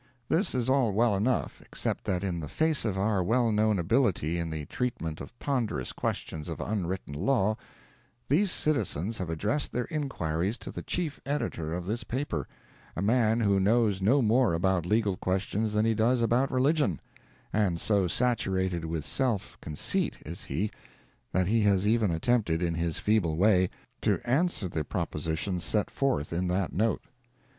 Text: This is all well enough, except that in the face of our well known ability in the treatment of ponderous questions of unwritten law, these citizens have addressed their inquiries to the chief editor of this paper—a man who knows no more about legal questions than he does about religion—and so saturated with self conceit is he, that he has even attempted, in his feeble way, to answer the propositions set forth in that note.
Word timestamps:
This 0.29 0.55
is 0.55 0.67
all 0.67 0.93
well 0.93 1.15
enough, 1.15 1.61
except 1.61 2.05
that 2.05 2.23
in 2.23 2.39
the 2.39 2.47
face 2.49 2.85
of 2.85 2.97
our 2.97 3.23
well 3.23 3.51
known 3.51 3.77
ability 3.77 4.39
in 4.39 4.49
the 4.49 4.65
treatment 4.65 5.21
of 5.21 5.37
ponderous 5.37 5.93
questions 5.93 6.49
of 6.49 6.59
unwritten 6.59 7.13
law, 7.13 7.55
these 8.27 8.49
citizens 8.49 9.19
have 9.19 9.29
addressed 9.29 9.71
their 9.71 9.85
inquiries 9.91 10.57
to 10.57 10.71
the 10.71 10.81
chief 10.81 11.19
editor 11.23 11.75
of 11.75 11.85
this 11.85 12.03
paper—a 12.03 13.01
man 13.03 13.41
who 13.41 13.59
knows 13.59 14.01
no 14.01 14.23
more 14.23 14.55
about 14.55 14.87
legal 14.87 15.17
questions 15.17 15.73
than 15.73 15.85
he 15.85 15.93
does 15.93 16.23
about 16.23 16.49
religion—and 16.51 17.79
so 17.79 18.07
saturated 18.07 18.83
with 18.85 19.05
self 19.05 19.55
conceit 19.61 20.17
is 20.25 20.45
he, 20.45 20.71
that 21.31 21.45
he 21.45 21.61
has 21.61 21.85
even 21.85 22.09
attempted, 22.09 22.63
in 22.63 22.73
his 22.73 22.97
feeble 22.97 23.37
way, 23.37 23.69
to 24.01 24.19
answer 24.27 24.67
the 24.67 24.83
propositions 24.83 25.63
set 25.63 25.91
forth 25.91 26.33
in 26.33 26.47
that 26.47 26.73
note. 26.73 27.03